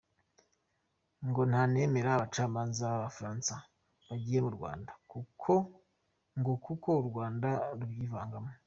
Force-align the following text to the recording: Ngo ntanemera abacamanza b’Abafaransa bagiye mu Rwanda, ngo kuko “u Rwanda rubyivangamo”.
Ngo 1.27 1.41
ntanemera 1.49 2.09
abacamanza 2.13 2.83
b’Abafaransa 2.91 3.53
bagiye 4.07 4.39
mu 4.45 4.51
Rwanda, 4.57 4.91
ngo 6.39 6.53
kuko 6.65 6.89
“u 7.01 7.03
Rwanda 7.09 7.49
rubyivangamo”. 7.79 8.49